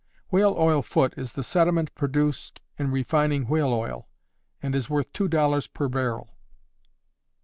Whale 0.31 0.55
oil 0.57 0.81
foot 0.81 1.13
is 1.15 1.33
the 1.33 1.43
sediment 1.43 1.93
produced 1.93 2.59
in 2.79 2.89
refining 2.89 3.47
whale 3.47 3.71
oil, 3.71 4.09
and 4.59 4.73
is 4.73 4.89
worth 4.89 5.13
two 5.13 5.27
dollars 5.27 5.67
per 5.67 5.87
barrel. 5.87 6.33